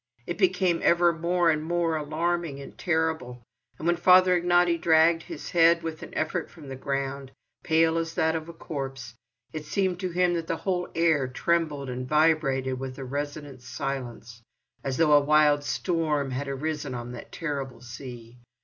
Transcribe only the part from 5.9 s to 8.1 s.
an effort from the ground, pale